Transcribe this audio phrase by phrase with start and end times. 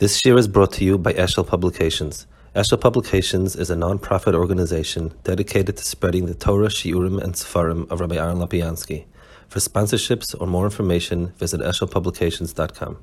[0.00, 2.26] This year is brought to you by Eshel Publications.
[2.56, 8.00] Eshel Publications is a non-profit organization dedicated to spreading the Torah, Shiurim, and Sefarim of
[8.00, 9.04] Rabbi Aaron Lopiansky.
[9.48, 12.96] For sponsorships or more information, visit eshelpublications.com.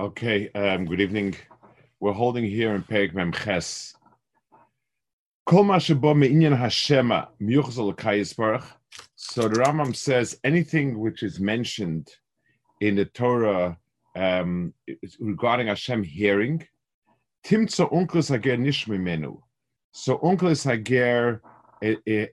[0.00, 1.36] Okay, um, good evening.
[2.00, 3.94] We're holding here in Perek Mem Ches.
[5.46, 8.66] Kol ma shebo me'inyan Hashema miyuchzol Baruch.
[9.14, 12.08] So the Rambam says anything which is mentioned
[12.80, 13.78] in the Torah
[14.14, 14.72] um,
[15.18, 16.66] regarding Hashem hearing,
[17.44, 19.40] Timtza Onkelos hager nishmimenu.
[19.92, 21.42] So Onkelos hager,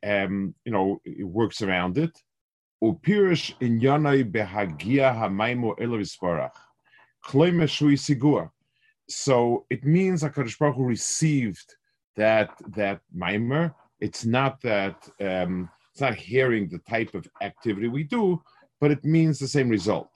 [0.03, 2.17] um, you know, it works around it.
[2.83, 6.51] Upirish in yanai behagia hamaimu elavisparach.
[7.23, 7.98] Kloime shui.
[9.07, 11.75] So it means HaKadosh Baruch Hu received
[12.15, 13.75] that that mimer.
[13.99, 18.41] It's not that um, it's not hearing the type of activity we do,
[18.79, 20.09] but it means the same result.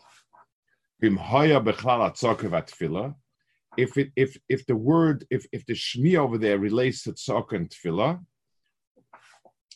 [3.77, 7.53] If it if if the word if if the shmi over there relates to tzok
[7.53, 8.19] and tefillah,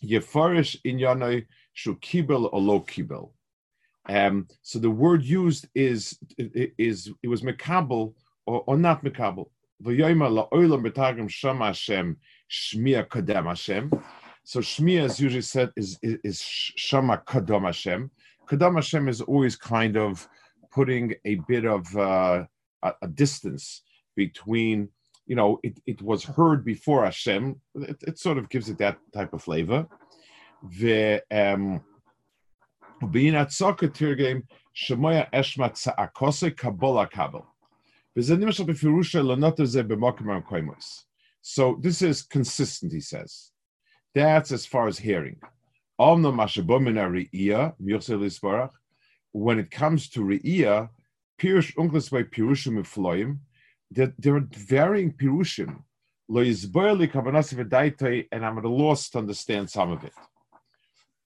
[0.04, 3.32] yefarish in yanoi shu kibel or lo kibel.
[4.08, 8.14] Um, so the word used is is it was mekabel
[8.46, 9.50] or, or not mekabel.
[9.82, 9.90] So
[14.62, 18.10] shmiya is usually said is is, is shama kadam Hashem.
[18.48, 20.28] Kadam Hashem is always kind of
[20.80, 22.46] putting a bit of uh,
[22.84, 23.82] a, a, distance
[24.16, 24.88] between,
[25.26, 27.60] you know, it, it was heard before Hashem.
[27.76, 29.86] It, it, sort of gives it that type of flavor.
[30.80, 31.82] The um,
[33.12, 37.46] being at soccer tirgame shemoya eshma tzakose kabola kabel.
[41.42, 43.52] So this is consistent, he says.
[44.16, 45.42] That's as far as hearing
[49.32, 50.90] when it comes to Re'iyah,
[51.40, 53.40] Pirush Onkelos by Pirushim Efloim,
[53.92, 55.84] that there are varying Pirushim.
[56.28, 60.14] Lo Yizboyli Kavanas Vedaitai, and I'm at a loss to understand some of it.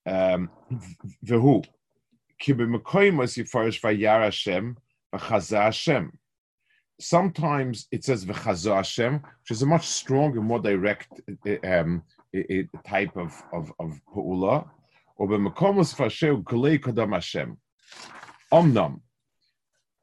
[0.06, 0.50] Um,
[1.26, 1.66] Vehu,
[2.42, 4.78] Kibimakoimas Yifarish Vayar Hashem,
[5.14, 6.18] Vachaza Hashem.
[7.00, 11.22] Sometimes it says Vachaza Hashem, which is a much stronger, more direct
[11.66, 12.04] um,
[12.86, 14.70] type of, of, of Pa'ula.
[15.18, 17.58] Or Bemakomos Fasheu Glei Kodam Hashem.
[18.52, 19.02] Omnam.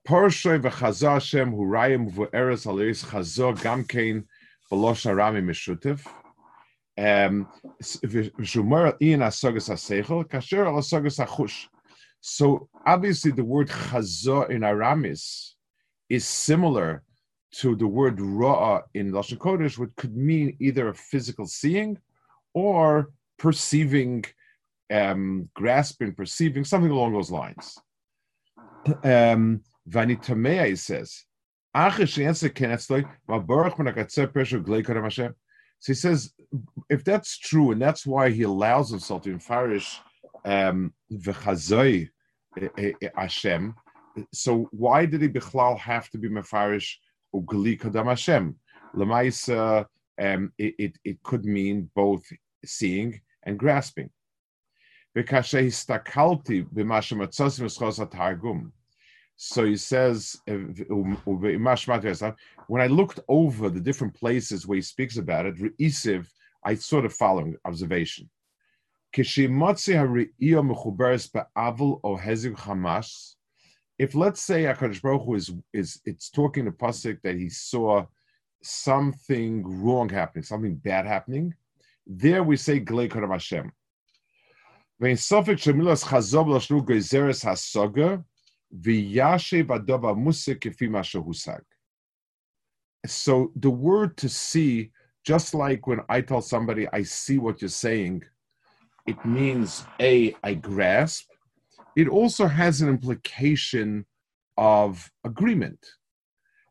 [0.07, 4.25] Porsche v'chazah Hashem hu rayim v'eretz aleis chazah gamkein
[4.71, 6.01] v'losh arami mishutev.
[6.99, 11.69] V'shumer in asagas haseichel kasher al asagas hachush.
[12.21, 15.55] So obviously the word chazah in Aramis
[16.09, 17.03] is similar
[17.53, 21.99] to the word ra'ah in Lashon Kodesh, which could mean either a physical seeing
[22.55, 24.25] or perceiving,
[24.91, 27.79] um, grasping, perceiving, something along those lines
[29.05, 31.25] um, Vanitamea, he says,
[31.73, 31.91] so
[35.87, 36.35] he says,
[36.89, 39.99] if that's true, and that's why he allows himself to infarish
[40.45, 40.93] um,
[43.17, 43.75] Hashem,
[44.33, 46.97] so why did he Bichlal have to be mefarish
[47.35, 48.57] ugli kadam Hashem?
[50.23, 52.23] Um, it, it, it could mean both
[52.65, 54.11] seeing and grasping.
[55.13, 55.25] So
[59.65, 62.33] he says, uh,
[62.69, 65.57] when I looked over the different places where he speaks about it,
[66.65, 68.31] I saw the following observation.
[69.13, 69.35] If
[74.15, 78.07] let's say Akadosh Baruch Hu is is it's talking to pasuk that he saw
[78.63, 81.53] something wrong happening, something bad happening,
[82.07, 83.73] there we say Glei Hashem.
[85.01, 88.23] Sofik shemilas chazov lashnu gezeres hasoga
[88.79, 91.63] v'yashe badova musik kefima shehusag.
[93.07, 94.91] So the word to see,
[95.25, 98.25] just like when I tell somebody I see what you're saying,
[99.07, 101.31] it means a I grasp.
[101.97, 104.05] It also has an implication
[104.59, 105.85] of agreement.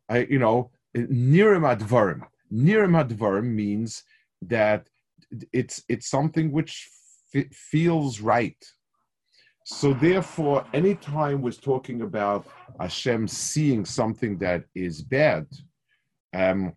[0.08, 2.22] I, you know, nirim advarim.
[2.54, 4.04] Nirim advarim means
[4.44, 4.88] that
[5.52, 6.90] it's it's something which
[7.54, 8.58] feels right.
[9.66, 12.48] So therefore, anytime we're talking about
[12.80, 15.46] Hashem seeing something that is bad,
[16.34, 16.74] um,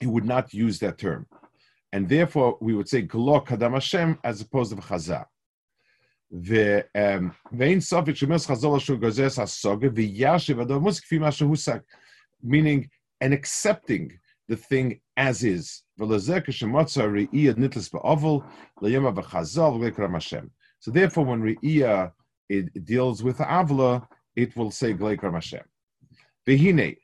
[0.00, 1.26] he would not use that term.
[1.92, 5.26] And therefore, we would say Glo Kadam Hashem as opposed to Chazah.
[6.96, 7.32] Um,
[12.42, 12.90] meaning
[13.20, 14.18] and accepting
[14.48, 15.82] the thing as is.
[15.98, 16.06] So
[20.90, 22.12] therefore, when Re'iyah
[22.48, 24.06] it deals with Avla,
[24.36, 25.62] it will say Gleikram Hashem.
[26.46, 26.96] Vehine,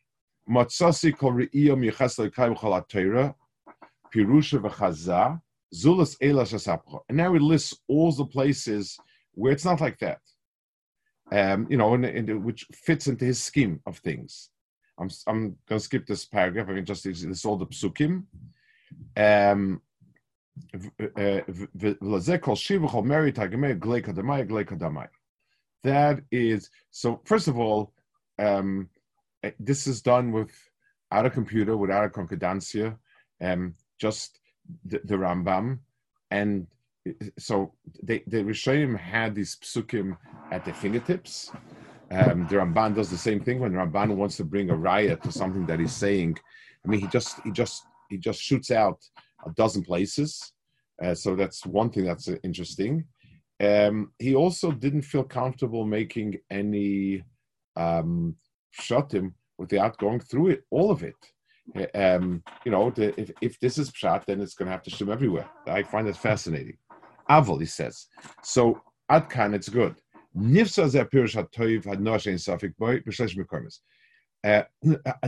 [0.49, 3.35] Matzasi kol re'iyah miyichas le'kayim chol ha'teira,
[4.13, 5.41] pirusha v'chazah,
[5.75, 7.01] zulas ela shasapcha.
[7.09, 8.99] And now it lists all the places
[9.33, 10.21] where it's not like that.
[11.33, 14.51] Um, you know, in, in, which fits into his scheme of things.
[15.01, 16.69] I'm, I'm to skip this paragraph.
[16.69, 18.25] I mean, just this is all the psukim.
[19.17, 19.81] Um,
[25.83, 27.21] that is so.
[27.25, 27.93] First of all,
[28.39, 28.89] um,
[29.43, 32.97] eh, this is done without a computer, without a concordancia,
[33.41, 34.41] um, just
[34.85, 35.79] the, the Rambam,
[36.31, 36.67] and
[37.07, 40.17] eh, so they, the Rishonim had these psukim
[40.51, 41.53] at their fingertips.
[42.13, 45.33] Um, the Ramban does the same thing when Ramban wants to bring a riot to
[45.33, 46.37] something that he's saying.
[46.85, 48.99] I mean, he just he just he just shoots out
[49.47, 50.53] a dozen places.
[51.03, 53.05] Uh, so that's one thing that's uh, interesting.
[53.61, 57.23] Um, he also didn't feel comfortable making any
[57.77, 58.37] um,
[59.11, 61.15] him without going through it, all of it.
[61.77, 64.83] Uh, um, you know, the, if, if this is pshat, then it's going to have
[64.83, 65.49] to shim everywhere.
[65.67, 66.79] I find that fascinating.
[67.29, 68.07] Aval, he says.
[68.43, 69.95] So, Adkan, it's good.
[70.37, 70.85] Nifsa
[74.43, 74.63] uh,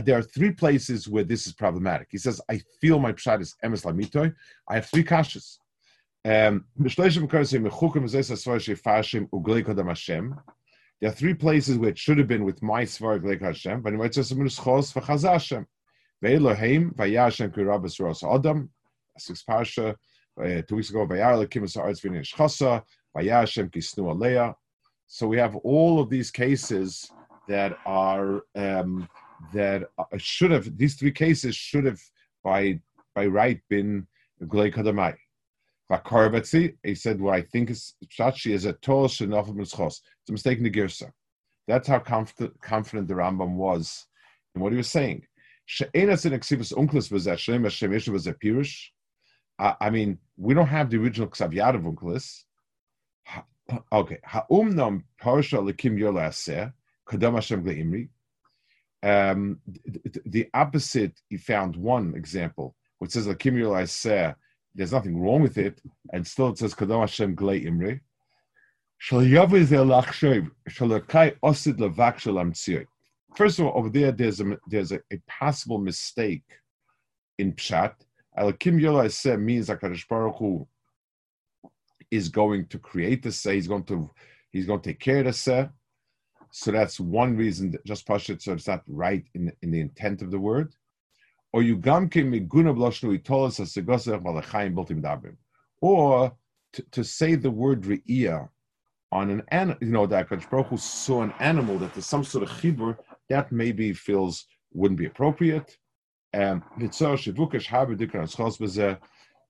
[0.01, 2.07] there are three places where this is problematic.
[2.09, 4.33] He says, I feel my pshat is emes.
[4.67, 5.59] I have three kashas.
[6.25, 6.87] Um, there
[11.09, 14.15] are three places where it should have been with my svar gleik Hashem, but it
[14.15, 15.67] says schos v'chaz Hashem.
[16.23, 18.23] Ve'elohim v'yashem kirabas ros.
[19.17, 19.43] Six.
[19.45, 21.05] Uh, two weeks ago,
[23.69, 24.55] kisnu aleya.
[25.07, 27.11] So we have all of these cases
[27.47, 29.07] that are um,
[29.53, 29.83] that
[30.17, 32.01] should have these three cases should have
[32.43, 32.79] by
[33.15, 34.07] by right been
[34.43, 35.15] glei kadamai.
[35.91, 39.99] Vakarvatzi, he said what I think is Shachi is a tol shenofim mitzchos.
[40.21, 41.11] It's a mistake in the girsa.
[41.67, 44.05] That's how confident, confident the Rambam was
[44.55, 45.25] in what he was saying.
[45.65, 48.87] She'enas in exivus Onkelos was a shem Hashem was a pirush.
[49.59, 52.43] I mean, we don't have the original Ksav Yad of Onkelos.
[53.91, 54.19] Okay.
[54.23, 56.73] Ha'umnam parsha lekim yolaseh
[57.07, 58.09] kadam Hashem le'imri.
[59.01, 64.35] Um, the, the opposite, he found one example, which says lekim yolaseh.
[64.75, 65.79] There's nothing wrong with it,
[66.11, 67.99] and still it says kadam Hashem le'imri.
[73.35, 76.45] First of all, over there, there's a there's a, a possible mistake
[77.37, 77.95] in pshat.
[78.37, 80.67] Alakim yolaseh means that Kadosh Baruch Hu
[82.13, 83.55] is going to create the say.
[83.55, 84.09] He's going to
[84.51, 85.69] he's going to take care of the say.
[86.51, 90.21] So that's one reason that just it so it's not right in, in the intent
[90.21, 90.75] of the word.
[91.51, 95.35] Or you gamke miguna bloshnu itolas asegosach malachayim boltim dabim.
[95.81, 96.33] Or
[96.91, 98.47] to, say the word re'iyah
[99.11, 102.23] on an animal, you know, that Kadosh Baruch Hu saw an animal that there's some
[102.23, 102.97] sort of chibur,
[103.29, 105.77] that maybe feels wouldn't be appropriate.
[106.33, 106.63] Um,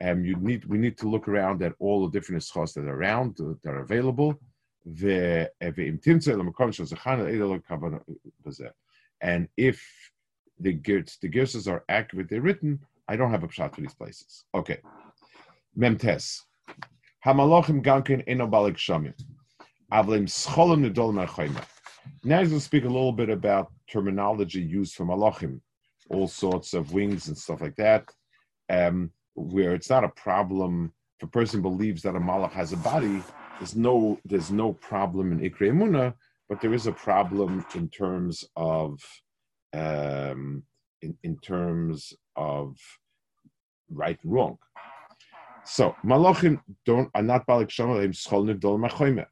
[0.04, 2.96] um, you need we need to look around at all the different schos that are
[2.96, 4.38] around uh, that are available.
[4.86, 5.46] Uh,
[9.22, 9.82] and if
[10.60, 12.80] the gears the gears are accurate, they're written.
[13.08, 14.44] I don't have a shot for these places.
[14.54, 14.80] Okay,
[15.78, 16.42] memtes
[17.26, 19.14] hamalachim gankin enobalik shamim
[19.92, 21.64] avlim scholim nedol marchayma.
[22.26, 25.62] Now he's going to speak a little bit about terminology used for malachim,
[26.10, 28.10] all sorts of wings and stuff like that.
[28.70, 32.78] Um, where it's not a problem if a person believes that a malach has a
[32.78, 33.22] body.
[33.60, 36.14] There's no there's no problem in ikre emuna,
[36.50, 39.00] but there is a problem in terms of
[39.74, 40.64] um,
[41.02, 42.78] in, in terms of
[43.90, 44.58] right and wrong.
[45.66, 49.26] So malachim don't are not balik shamalim schol nivdol machoyme.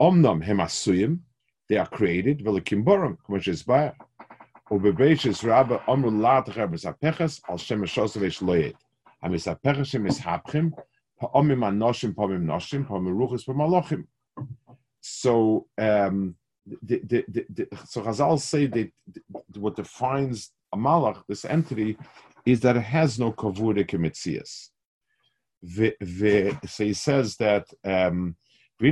[0.00, 1.20] Omnam hemasuyim
[1.68, 3.92] they are created velikim boram k'moshes baya.
[4.70, 8.76] Ubebeishes rabba omru lat rebes apeches al shem shosavish loyed.
[15.00, 16.36] So um,
[16.82, 18.92] the, the, the, so Chazal say that
[19.56, 21.96] what defines a malach, this entity,
[22.44, 24.70] is that it has no kavura kemitzias.
[26.68, 28.36] So he says that um,
[28.78, 28.86] so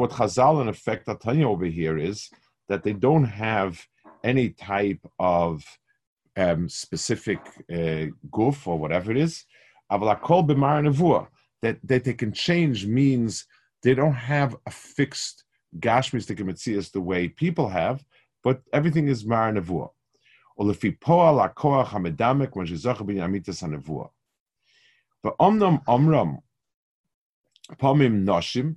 [0.00, 2.28] what Chazal in effect are telling over here is
[2.68, 3.86] that they don't have
[4.26, 5.64] any type of
[6.36, 7.40] um, specific
[7.72, 9.44] uh, goof or whatever it is,
[9.88, 13.46] that, that they can change means
[13.82, 15.44] they don't have a fixed
[15.78, 18.04] gashmistic mitzias the way people have,
[18.42, 19.90] but everything is mar nevua.
[20.58, 21.92] Olefi poal akoach
[22.56, 24.08] when.
[25.22, 26.38] But omnam omram
[27.78, 28.76] pomim noshim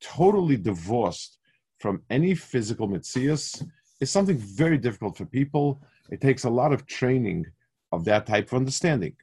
[0.00, 1.38] totally divorced
[1.78, 3.64] from any physical mitzias
[4.00, 5.82] is something very difficult for people.
[6.10, 7.46] It takes a lot of training
[7.92, 9.14] of that type of understanding.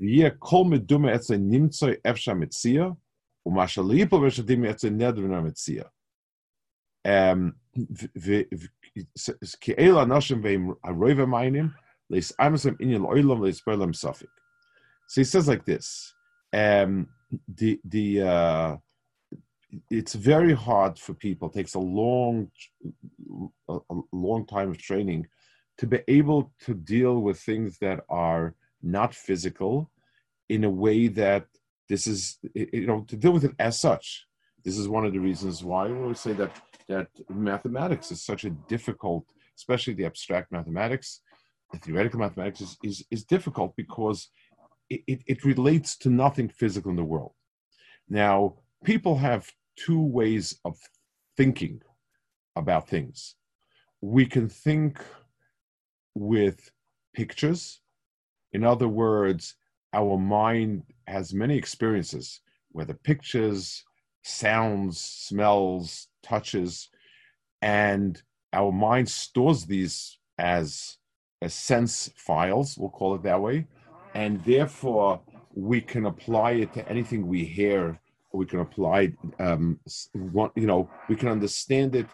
[0.00, 0.64] V'yeh kol
[7.04, 7.54] um,
[11.12, 11.74] v'maynim,
[15.12, 16.14] so he says like this:
[16.52, 17.08] um,
[17.48, 18.76] the the uh,
[19.90, 21.48] it's very hard for people.
[21.48, 22.50] Takes a long,
[23.68, 25.26] a, a long time of training
[25.78, 29.90] to be able to deal with things that are not physical
[30.48, 31.46] in a way that
[31.88, 34.26] this is you know to deal with it as such.
[34.64, 36.52] This is one of the reasons why we say that
[36.88, 39.24] that mathematics is such a difficult,
[39.56, 41.20] especially the abstract mathematics
[41.78, 44.28] theoretical mathematics is, is, is difficult because
[44.90, 47.32] it, it, it relates to nothing physical in the world.
[48.08, 50.76] Now, people have two ways of
[51.36, 51.80] thinking
[52.56, 53.36] about things.
[54.00, 55.02] We can think
[56.14, 56.70] with
[57.14, 57.80] pictures.
[58.52, 59.54] In other words,
[59.94, 63.84] our mind has many experiences, whether pictures,
[64.22, 66.88] sounds, smells, touches,
[67.60, 68.20] and
[68.52, 70.98] our mind stores these as
[71.48, 73.66] sense files, we'll call it that way,
[74.14, 75.20] and therefore
[75.54, 77.98] we can apply it to anything we hear.
[78.32, 79.78] We can apply, um,
[80.12, 82.06] one, you know, we can understand it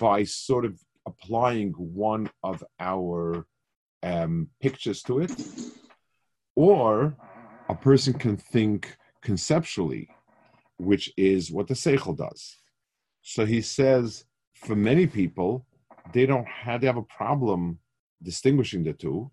[0.00, 3.46] by sort of applying one of our
[4.02, 5.32] um, pictures to it,
[6.54, 7.16] or
[7.68, 10.08] a person can think conceptually,
[10.78, 12.56] which is what the seichel does.
[13.22, 15.66] So he says, for many people,
[16.12, 17.78] they don't have, they have a problem
[18.22, 19.30] distinguishing the two,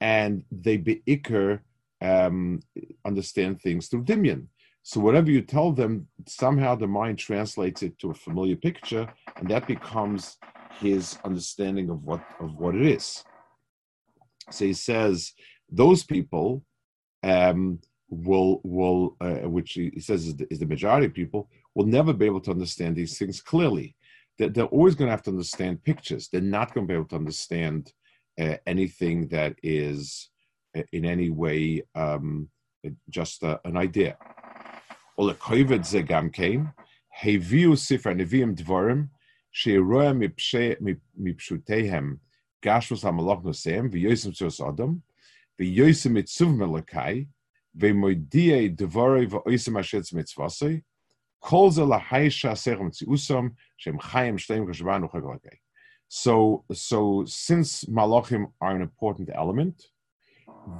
[0.00, 1.60] and they beikr
[2.00, 2.60] um,
[3.04, 4.46] understand things through dimion.
[4.82, 9.48] So whatever you tell them, somehow the mind translates it to a familiar picture, and
[9.48, 10.36] that becomes
[10.78, 13.24] his understanding of what of what it is.
[14.50, 15.32] So he says
[15.68, 16.62] those people
[17.24, 21.86] um, will will uh, which he says is the, is the majority of people will
[21.86, 23.95] never be able to understand these things clearly
[24.38, 26.28] they're, they're always going to have to understand pictures.
[26.28, 27.92] They're not going to be able to understand
[28.40, 30.30] uh, anything that is
[30.76, 32.48] uh, in any way um,
[33.08, 34.16] just uh, an idea.
[35.16, 36.72] Or the kovet zegam came,
[37.22, 39.08] heviu sifra neviim dvorim,
[39.54, 40.12] sheroa
[41.18, 42.18] mipshutehem,
[42.62, 45.02] gashus hamalach noseim, v'yosim tzos adam,
[45.58, 47.28] v'yosim mitzuv melakai,
[47.78, 50.82] v'moidie dvorei v'oisim ashetz mitzvasei,
[56.08, 59.86] so, so since malachim are an important element,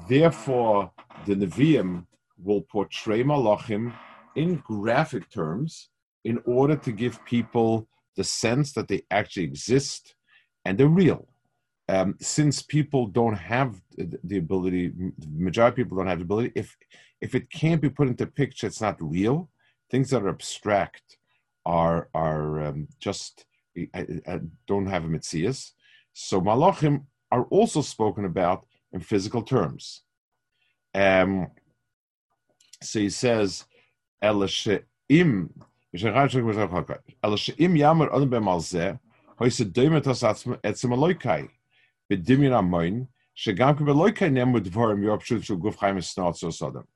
[0.08, 0.90] therefore
[1.26, 2.06] the Nevi'im
[2.42, 3.92] will portray malachim
[4.34, 5.90] in graphic terms
[6.24, 10.14] in order to give people the sense that they actually exist
[10.64, 11.28] and they're real.
[11.88, 16.52] Um, since people don't have the ability, the majority of people don't have the ability.
[16.56, 16.76] If
[17.20, 19.48] if it can't be put into picture, it's not real
[19.90, 21.18] things that are abstract
[21.64, 23.44] are are um, just
[24.66, 25.72] don't have a mitzias.
[26.12, 30.02] So malachim are also spoken about in physical terms.
[30.94, 31.48] Um,
[32.82, 33.64] so he says,
[34.22, 34.84] "Elasheim
[35.92, 38.98] yamar adam b'malzeh
[39.38, 41.48] hoyse doimet has etzem aloikai
[42.10, 46.86] b'dimyon amoin shegam k'beloikai nemu dvorim yorpshut shul guf chaim esnot so sodom."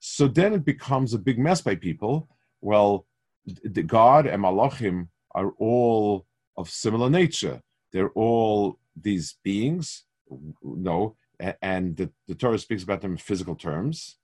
[0.00, 2.28] So then it becomes a big mess by people.
[2.60, 3.06] Well,
[3.64, 6.26] the God and Malachim are all
[6.56, 7.60] of similar nature.
[7.92, 10.04] They're all these beings,
[10.62, 11.16] no,
[11.62, 14.16] and the, the Torah speaks about them in physical terms.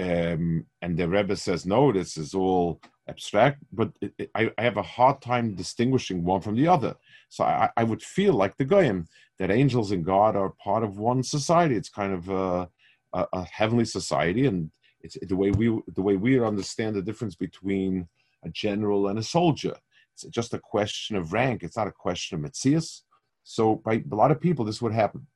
[0.00, 4.62] Um, and the Rebbe says, no, this is all abstract, but it, it, I, I,
[4.62, 6.94] have a hard time distinguishing one from the other.
[7.28, 9.06] So I, I, would feel like the Goyim,
[9.38, 11.76] that angels and God are part of one society.
[11.76, 12.68] It's kind of a,
[13.12, 14.70] a, a heavenly society, and
[15.02, 18.08] it's the way we the way we understand the difference between
[18.42, 19.74] a general and a soldier.
[20.14, 21.62] It's just a question of rank.
[21.62, 23.02] It's not a question of mitzias.
[23.42, 25.26] So by a lot of people, this would happen.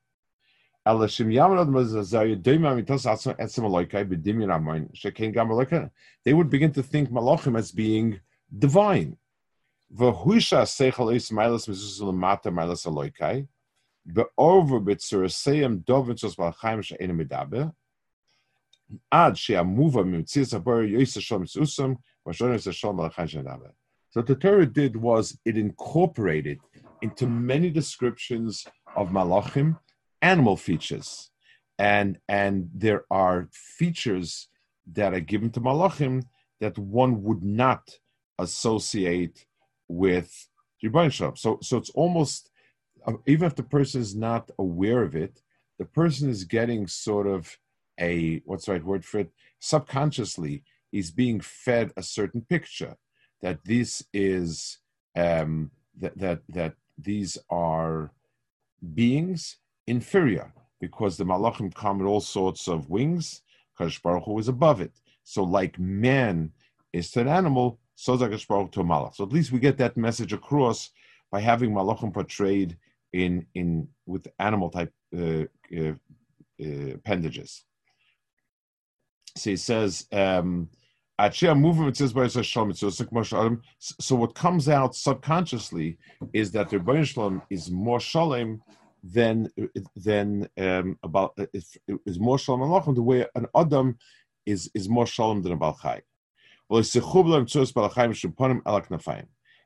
[0.86, 0.92] They
[6.34, 8.20] would begin to think Malachim as being
[8.58, 9.16] divine.
[9.96, 11.14] Seichel
[24.10, 26.60] So the Torah did was it incorporated
[27.02, 28.64] into many descriptions
[28.96, 29.78] of Malachim
[30.22, 31.30] animal features.
[31.78, 34.48] And, and there are features
[34.92, 36.24] that are given to Malachim
[36.60, 37.98] that one would not
[38.38, 39.46] associate
[39.88, 40.30] with
[40.80, 41.36] Shalom.
[41.36, 42.50] So, so it's almost,
[43.06, 45.42] uh, even if the person is not aware of it,
[45.78, 47.58] the person is getting sort of
[48.00, 49.30] a, what's the right word for it?
[49.60, 52.96] Subconsciously, he's being fed a certain picture
[53.42, 54.78] that this is,
[55.16, 58.12] um, that, that, that these are
[58.94, 63.42] beings inferior because the malachim come with all sorts of wings.
[63.78, 64.92] Kadosh Baruch Hu is above it.
[65.24, 66.52] So, like man
[66.92, 69.14] is to an animal, so is Kadosh Baruch to malach.
[69.16, 70.90] So, at least we get that message across
[71.30, 72.76] by having malachim portrayed
[73.12, 75.44] in in with animal type uh,
[75.76, 75.94] uh,
[76.62, 77.64] uh, appendages.
[79.36, 80.06] So he says.
[80.12, 80.68] Um,
[81.20, 81.54] so
[84.16, 85.96] what comes out subconsciously
[86.32, 88.60] is that the Rebbeinu Shalom is more shalom
[89.04, 89.48] than
[89.94, 91.78] than um, about is,
[92.18, 93.96] more shalom malachim the way an adam
[94.46, 96.00] is is more shalom than a balchai.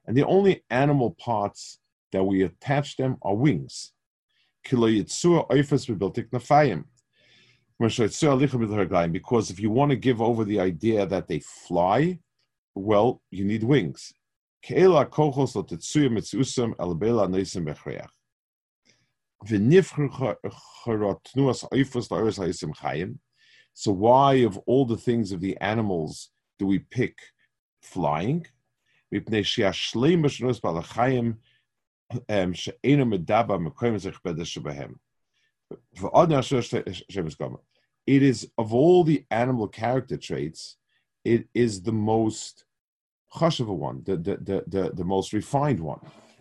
[0.07, 1.79] And the only animal parts
[2.13, 3.93] that we attach them are wings.
[7.81, 12.19] Because if you want to give over the idea that they fly,
[12.75, 14.13] well, you need wings.
[23.75, 27.17] So why of all the things of the animals do we pick
[27.81, 28.45] flying?
[38.09, 40.79] It is of all the animal character traits,
[41.27, 42.65] it is the most
[43.35, 46.01] chashuva one, the, the, the, the, the most refined one.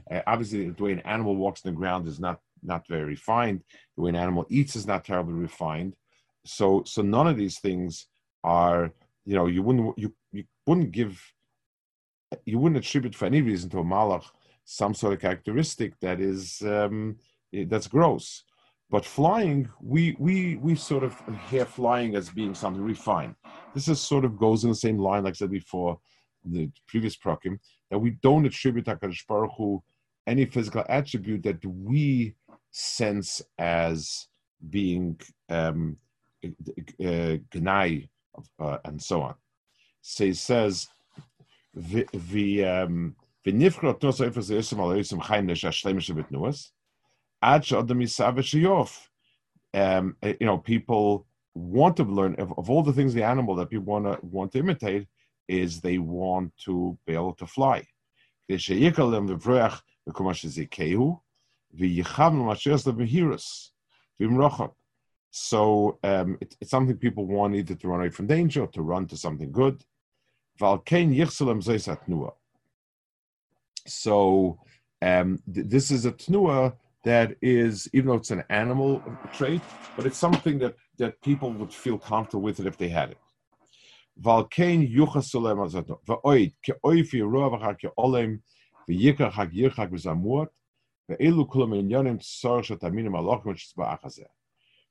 [0.09, 3.65] Uh, obviously, the way an animal walks on the ground is not not very refined.
[3.97, 5.93] The way an animal eats is not terribly refined.
[6.45, 8.07] So so none of these things
[8.45, 8.93] are
[9.25, 11.21] you know you wouldn't you you wouldn't give
[12.45, 14.23] you wouldn't attribute for any reason to a malach
[14.63, 17.17] some sort of characteristic that is um,
[17.65, 18.45] that's gross.
[18.89, 23.35] But flying, we we we sort of hear flying as being something refined.
[23.73, 25.99] This is sort of goes in the same line, like I said before,
[26.45, 29.83] the previous prokim, that we don't attribute Hakadosh Baruch Hu
[30.25, 32.35] any physical attribute that we
[32.71, 34.27] sense as
[34.69, 35.19] being
[35.49, 35.97] um,
[36.43, 38.07] uh, gnai
[38.59, 39.35] uh, and so on.
[40.01, 40.87] So he says,
[41.73, 43.15] the um,
[49.73, 53.55] um, uh, you know, people want to learn of, of all the things the animal
[53.55, 55.07] that people want to want to imitate
[55.47, 57.85] is they want to be able to fly.
[65.29, 68.81] So um, it, it's something people want either to run away from danger or to
[68.81, 69.83] run to something good.
[73.85, 74.59] So
[75.01, 76.73] um, th- this is a tnua
[77.07, 78.91] that is, even though it's an animal
[79.37, 79.61] trait,
[79.95, 83.17] but it's something that, that people would feel comfortable with it if they had it.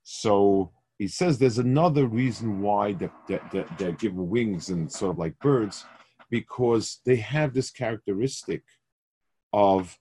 [0.03, 5.39] So he says there's another reason why they're, they're given wings and sort of like
[5.41, 5.85] birds,
[6.31, 8.63] because they have this characteristic
[9.57, 9.99] of,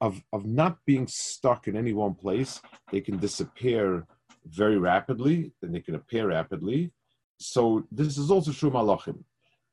[0.00, 2.62] of, of not being stuck in any one place.
[2.90, 4.06] They can disappear
[4.46, 6.92] very rapidly, and they can appear rapidly.
[7.38, 9.18] So this is also true malachim.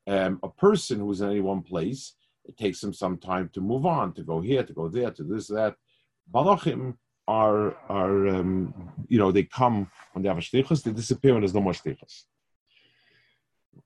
[0.06, 3.86] Um, a person who's in any one place, it takes them some time to move
[3.86, 5.76] on, to go here, to go there, to this, that.
[6.34, 8.74] Malachim are are um,
[9.08, 11.72] you know they come when they have a shlichus, they disappear when there's no more
[11.72, 12.24] shlichus.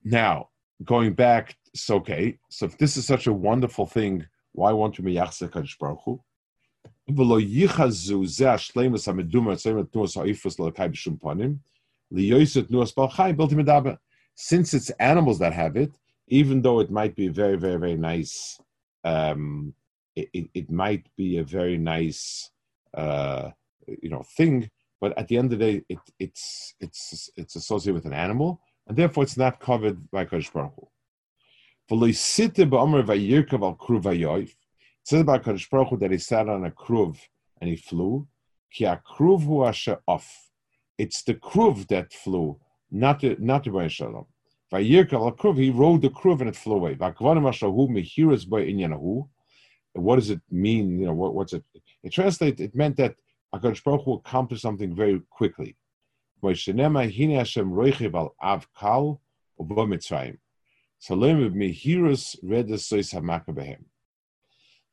[0.03, 0.49] Now
[0.83, 5.03] going back, so okay, so if this is such a wonderful thing, why won't you
[5.03, 6.21] miyachse kadosh baruch hu?
[14.35, 15.91] Since it's animals that have it,
[16.27, 18.59] even though it might be very, very, very nice,
[19.03, 19.73] um,
[20.15, 22.49] it, it, it might be a very nice,
[22.93, 23.49] uh,
[24.01, 24.69] you know, thing.
[25.01, 28.61] but at the end of the day, it, it's it's it's associated with an animal,
[28.87, 30.87] and therefore it's not covered by Kodesh Baruch Hu.
[31.89, 31.97] It
[35.03, 37.17] says about Kodesh Baruch Hu that he sat on a kruv
[37.59, 38.27] and he flew.
[38.71, 39.63] Ki kruv hu
[40.07, 40.51] off.
[40.99, 42.59] It's the kruv that flew,
[42.91, 44.27] not the not the Shalom.
[44.71, 46.93] Vayirkav kruv, he rode the kruv and it flew away.
[49.93, 50.99] What does it mean?
[50.99, 51.63] You know, what, what's it?
[52.03, 52.61] It translates.
[52.61, 53.15] It meant that
[53.55, 55.75] HaKadosh Baruch Hu accomplished something very quickly.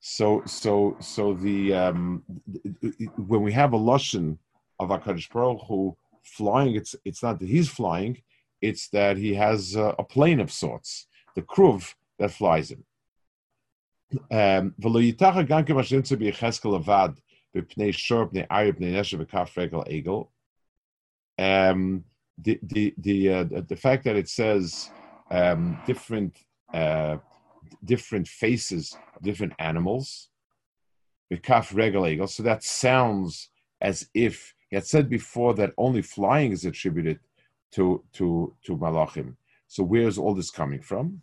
[0.01, 2.23] So, so, so the um,
[3.17, 4.39] when we have a lashon
[4.79, 8.23] of Hakadosh Baruch Hu flying, it's it's not that he's flying,
[8.61, 12.85] it's that he has a, a plane of sorts, the kruv that flies him.
[14.31, 14.75] Um,
[21.39, 22.05] um,
[22.39, 24.91] the the the uh, the fact that it says
[25.31, 26.37] um, different
[26.73, 27.17] uh,
[27.85, 30.29] different faces, different animals,
[31.33, 32.27] bekaf regel eagle.
[32.27, 37.21] So that sounds as if he had said before that only flying is attributed
[37.73, 39.37] to to to malachim.
[39.69, 41.23] So where's all this coming from?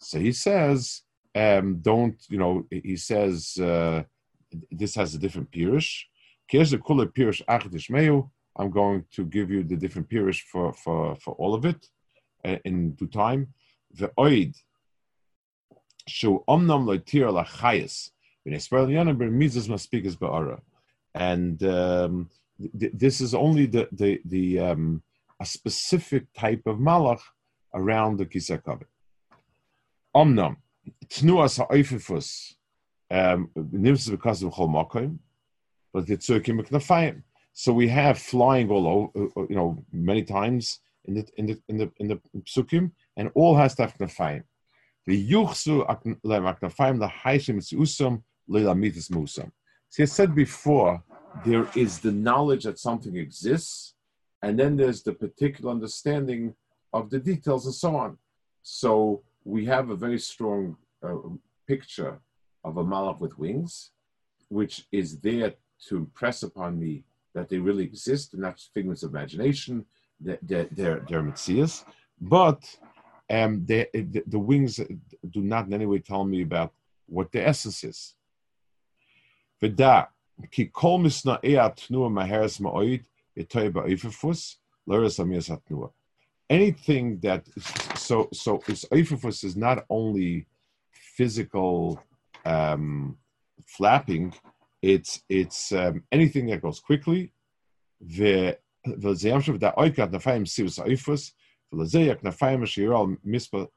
[0.00, 1.02] So he says,
[1.34, 2.66] um, don't you know?
[2.70, 3.56] He says.
[3.58, 4.04] Uh,
[4.70, 6.04] this has a different pirush.
[8.60, 11.86] I'm going to give you the different pirush for, for, for all of it
[12.44, 13.48] uh, in due time.
[13.92, 14.54] The oid
[16.06, 18.10] shu omnam loitir lachayis
[21.14, 22.30] and um,
[22.80, 25.02] th- this is only the the the um,
[25.40, 27.20] a specific type of malach
[27.74, 28.86] around the kisakavit.
[30.16, 30.56] Omnam
[31.08, 32.54] tnuas ha'oififus
[33.10, 35.18] um, because of Chol Makom,
[35.92, 37.22] but the Tzurkim.
[37.52, 41.78] So we have flying all over, you know, many times in the in the in
[41.78, 44.44] the in the psukim, and all has to have knafayim.
[45.06, 49.50] The yuchsu knafayim the haishim usam leilamitis musam.
[49.88, 51.02] See, I said before,
[51.44, 53.94] there is the knowledge that something exists,
[54.42, 56.54] and then there's the particular understanding
[56.92, 58.18] of the details and so on.
[58.62, 61.16] So we have a very strong uh,
[61.66, 62.20] picture
[62.64, 63.92] of a malach with wings,
[64.48, 65.54] which is there
[65.88, 69.84] to press upon me that they really exist and not figments of imagination,
[70.20, 71.84] that they're, they're, they're mitzias.
[72.20, 72.62] But
[73.30, 76.72] um, they, the, the wings do not in any way tell me about
[77.06, 78.14] what the essence is.
[79.62, 80.08] V'da
[80.50, 81.40] ki kol misna
[82.12, 83.04] maheres ma'oid
[86.50, 87.46] Anything that
[87.96, 90.46] so so is oifufus is not only
[90.90, 92.02] physical
[92.44, 93.16] um,
[93.64, 94.34] flapping,
[94.82, 97.32] it's it's um, anything that goes quickly.
[98.00, 101.33] The the da oikat nafayim sivus oifus.
[101.73, 102.95] ולזייק נפיים אשר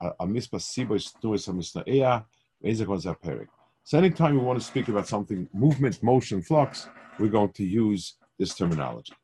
[0.00, 2.18] על המספר סיבוס תנועס המשנאיה,
[2.62, 3.48] ואיזה כל זה הפרק.
[3.84, 8.14] So anytime we want to speak about something, movement, motion, flux, we're going to use
[8.38, 9.14] this terminology.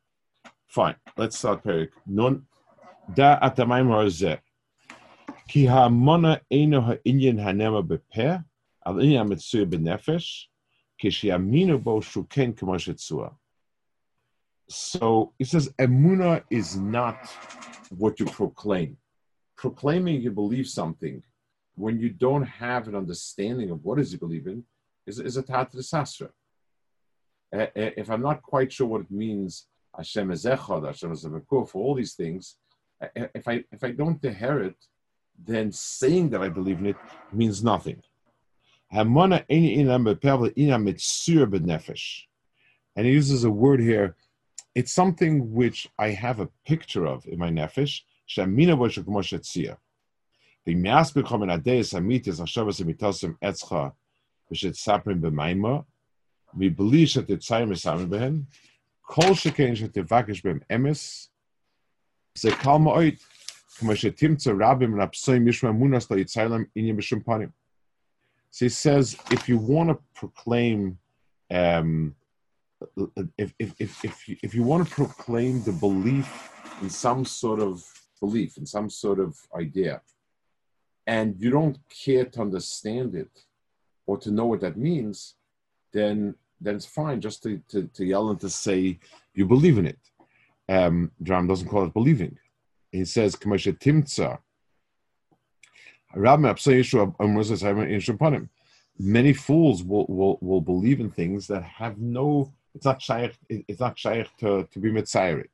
[0.68, 1.90] Fine, let's start Perik.
[2.06, 2.46] Nun,
[3.14, 4.38] da atamayim harzeh.
[5.48, 8.42] Ki ha'amona eino ha'inyan ha'nema bepeh,
[14.69, 17.27] so it says emuna is not
[17.97, 18.97] what you proclaim.
[19.55, 21.23] Proclaiming you believe something
[21.75, 24.63] when you don't have an understanding of what is you believe in
[25.05, 26.29] is, is a tat sastra.
[27.51, 31.95] If I'm not quite sure what it means, Hashem is echad, Hashem is for all
[31.95, 32.57] these things,
[33.15, 34.75] if I if I don't inherit,
[35.37, 36.95] then saying that I believe in it
[37.31, 38.01] means nothing.
[38.91, 39.15] And
[43.05, 44.15] he uses a word here
[44.77, 48.01] it's something which I have a picture of in my nefesh.
[48.29, 49.77] Shamina was Moshe Tzia.
[50.65, 53.91] The Mias bekommen Adeis Amitis Hashavas Amitasim Etzcha
[54.51, 55.83] Vishet Saprim B'Maima
[56.55, 58.45] Mi Belish At Tzayim Esamim Behen
[59.01, 61.29] Kol Shekein Shet Tevakish B'Em Emes
[62.37, 63.19] Ze Kalma Oit
[63.79, 67.51] Kama Shetim Tze Rabim Rapsoim Yishma Munas Lo Yitzaylam Inyim B'Shem Panim
[68.51, 70.99] So he says, if you want to proclaim
[71.49, 72.13] um,
[73.37, 77.59] if, if, if, if, you, if you want to proclaim the belief in some sort
[77.59, 77.83] of
[78.19, 80.01] belief, in some sort of idea,
[81.05, 83.45] and you don't care to understand it
[84.05, 85.35] or to know what that means,
[85.93, 88.99] then then it's fine just to, to, to yell and to say
[89.35, 89.99] you believe in it.
[90.67, 92.37] Um, Dram doesn't call it believing.
[92.91, 94.39] He says, Timtza,
[98.99, 103.79] Many fools will, will, will believe in things that have no it's not shaykh, it's
[103.79, 105.49] not shaykh to, to be mitzayirit.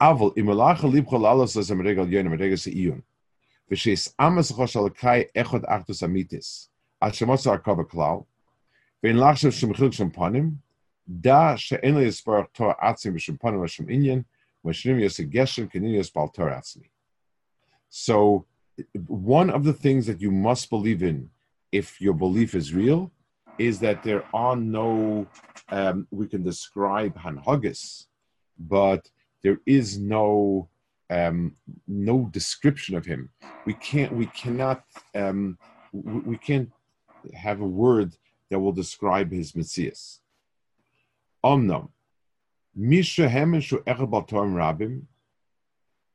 [0.00, 3.02] Aval imelach libcho lalos as amregel yon amregel seiyun.
[3.70, 6.68] V'sheis amas choshal kai echod achtus amitis.
[7.02, 8.24] Ad shemotza arkava klal.
[9.04, 10.56] V'in lachshav shemchil shempanim.
[11.20, 14.24] Da she'en li yisparach to atzim v'shempanim v'shem inyan.
[14.64, 16.88] V'shinim yoseg geshem k'nin yosbal tor atzmi.
[17.90, 18.46] So
[19.06, 21.28] one of the things that you must believe in
[21.72, 23.12] if your belief is real
[23.66, 25.26] is that there are no,
[25.68, 28.06] um, we can describe hanhagis,
[28.58, 29.08] but
[29.42, 30.68] there is no
[31.10, 31.54] um,
[31.86, 33.28] no description of him.
[33.66, 35.58] We can't we cannot um,
[35.92, 36.70] we, we can't
[37.34, 38.16] have a word
[38.50, 40.20] that will describe his Messias.
[41.44, 41.88] Omnam.
[42.74, 45.02] Misha Hemeshu Erbatom Rabim.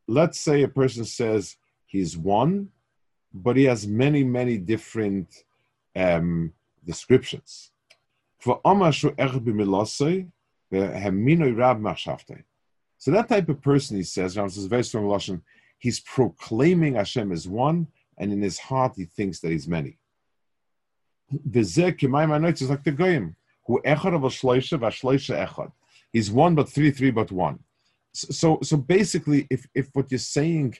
[0.08, 2.70] Let's say a person says he's one,
[3.34, 5.44] but he has many, many different
[5.96, 6.54] um,
[6.88, 7.71] descriptions.
[13.00, 15.41] So that type of person, he says, is very strong
[15.80, 19.97] he's proclaiming Hashem as one, and in his heart he thinks that he's many.
[21.54, 23.36] Is like the Goyim.
[26.13, 27.60] He's one but three, three but one.
[28.13, 30.78] So, so basically, if, if what you're saying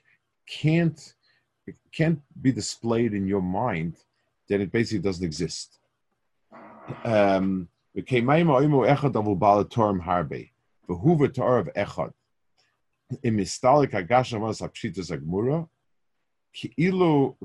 [0.48, 1.14] can't
[1.92, 3.98] can't be displayed in your mind,
[4.48, 5.80] then it basically doesn't exist.
[7.04, 7.68] Um,
[10.88, 12.14] V'huva ta'ar of echad.
[13.24, 15.68] Im istalik hagasha mas hapshitas agmura,
[16.54, 17.36] ki ilu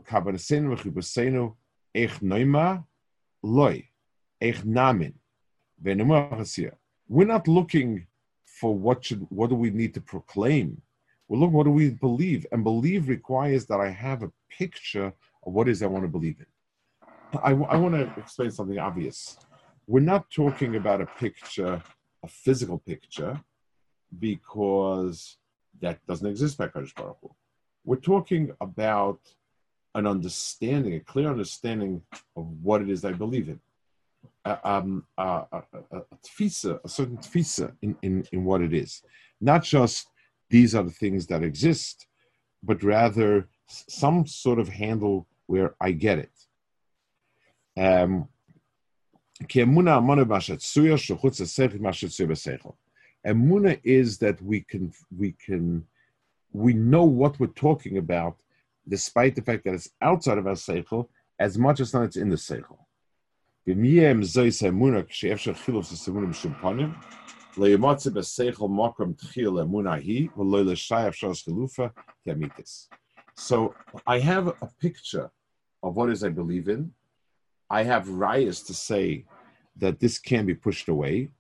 [3.43, 3.89] loy,
[4.65, 5.15] namin.
[7.09, 8.07] We're not looking
[8.45, 10.81] for what should, what do we need to proclaim.
[11.27, 12.47] Well, look, what do we believe?
[12.53, 15.13] And believe requires that I have a picture
[15.45, 16.47] of what is I want to believe in.
[17.43, 19.39] I, I want to explain something obvious.
[19.87, 21.83] We're not talking about a picture
[22.23, 23.41] a physical picture
[24.19, 25.39] because
[25.81, 27.35] that doesn't exist by Kadosh Baruch Hu.
[27.85, 29.21] We're talking about
[29.95, 32.03] an understanding, a clear understanding
[32.37, 33.61] of what it is I believe in.
[34.45, 38.73] Uh, um, uh, a, a, a, tfisa, a certain tfisa in, in, in what it
[38.73, 39.03] is.
[39.41, 40.09] Not just
[40.49, 42.07] these are the things that exist,
[42.63, 46.33] but rather some sort of handle where I get it.
[47.77, 48.29] Um,
[53.27, 55.87] Emuna is that we can we can
[56.53, 58.37] we know what we're talking about,
[58.89, 61.09] despite the fact that it's outside of our seichel,
[61.39, 62.79] as much as not it's in the seichel.
[73.35, 73.75] So
[74.07, 75.31] I have a picture
[75.83, 76.93] of what is I believe in,
[77.73, 79.25] I have riots to say
[79.79, 81.31] that this can be pushed away.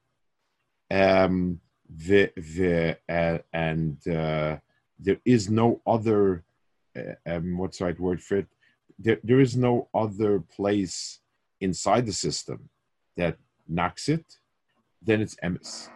[0.90, 1.60] Um,
[2.06, 4.56] the, the, uh, and uh,
[4.98, 6.42] there is no other,
[6.96, 8.46] uh, um, what's the right word for it?
[8.98, 11.20] There, there is no other place
[11.60, 12.70] inside the system
[13.18, 13.36] that
[13.68, 14.24] knocks it,
[15.02, 15.90] then it's emes.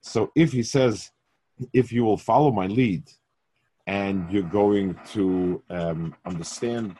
[0.00, 1.10] So if he says,
[1.72, 3.04] if you will follow my lead,
[3.86, 6.96] and you're going to um, understand,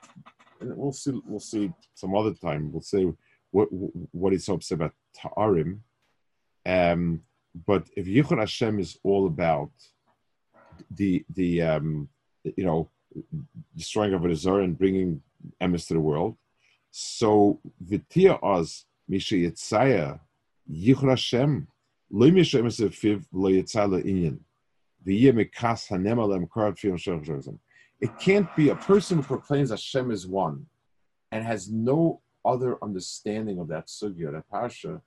[0.60, 2.72] and we'll see, we'll see some other time.
[2.72, 3.12] We'll see
[3.50, 5.80] what what is so upset about Ta'arim.
[6.64, 7.22] Um,
[7.66, 9.70] but if Yichud Hashem is all about
[10.90, 12.08] the the um,
[12.44, 12.90] you know
[13.76, 15.22] destroying of Zor and bringing
[15.60, 16.36] emes to the world,
[16.98, 20.18] so v'tia oz misha yitzaya
[20.70, 21.68] yichur Hashem
[22.10, 24.38] lo misha emesefiv lo yitzala inyan
[25.06, 27.58] v'yeh mekas hanem alem karat fiyam
[28.00, 30.64] It can't be a person who proclaims Hashem is one
[31.32, 35.02] and has no other understanding of that sugya, that parsha.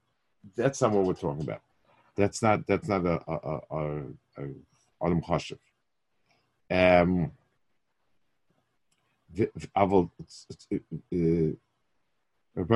[0.56, 1.62] That's not what we're talking about.
[2.16, 3.88] That's not that's not a a a,
[5.02, 5.58] a, chashiv.
[6.70, 7.32] Um,
[9.36, 9.70] sounds
[10.30, 11.69] so
[12.56, 12.72] So if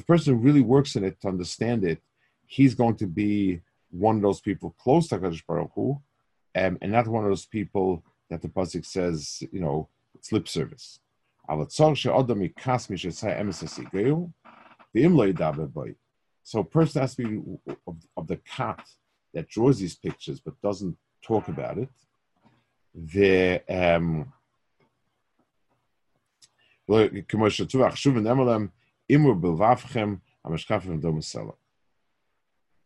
[0.00, 2.00] a person really works in it to understand it,
[2.46, 6.00] he's going to be one of those people close to Hakadosh Baruch Hu,
[6.56, 10.48] um, and not one of those people that the pasuk says, you know, it's lip
[10.48, 11.00] service.
[16.42, 17.40] So a person has to be
[17.86, 18.84] of, of the cat
[19.38, 21.88] that draws these pictures but doesn't talk about it,
[22.94, 24.32] there um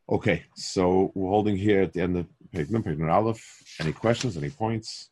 [0.08, 3.62] Okay, so we're holding here at the end of page Pegman Aleph.
[3.80, 5.08] Any questions, any points?